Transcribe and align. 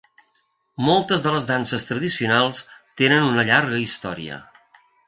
Moltes 0.87 1.25
de 1.27 1.33
les 1.35 1.45
danses 1.51 1.85
tradicionals 1.91 2.63
tenen 3.03 3.31
una 3.31 3.49
llarga 3.53 3.87
història. 3.87 4.43